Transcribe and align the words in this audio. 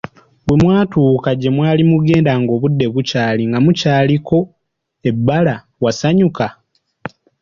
Bwe 0.45 0.55
mwatuuka 0.61 1.29
gye 1.39 1.49
mwali 1.55 1.83
mugenda 1.91 2.31
ng'obudde 2.41 2.85
bukyali, 2.93 3.43
nga 3.49 3.59
mukyaliko 3.65 4.37
ebbala, 5.09 5.55
wasanyuka. 5.83 6.45